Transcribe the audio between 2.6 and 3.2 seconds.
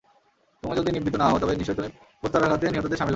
নিহতদের শামিল হবে।